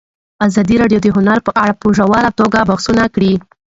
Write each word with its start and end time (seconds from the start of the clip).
ازادي 0.47 0.75
راډیو 0.81 0.99
د 1.03 1.07
هنر 1.15 1.37
په 1.47 1.51
اړه 1.61 1.73
په 1.81 1.87
ژوره 1.97 2.29
توګه 2.39 2.59
بحثونه 2.69 3.03
کړي. 3.15 3.33